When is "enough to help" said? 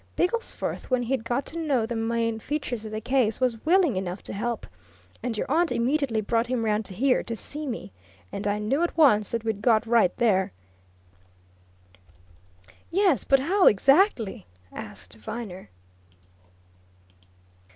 3.97-4.65